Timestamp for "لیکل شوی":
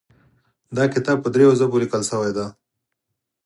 1.81-2.31